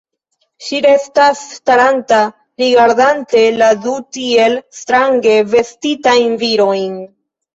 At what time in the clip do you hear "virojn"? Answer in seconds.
6.45-6.97